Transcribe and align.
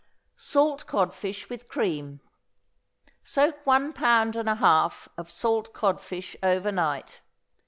=Salt 0.35 0.87
Codfish 0.87 1.47
with 1.47 1.67
Cream.= 1.67 2.21
Soak 3.23 3.63
one 3.67 3.93
pound 3.93 4.35
and 4.35 4.49
a 4.49 4.55
half 4.55 5.07
of 5.15 5.29
salt 5.29 5.73
codfish 5.73 6.35
over 6.41 6.71
night. 6.71 7.21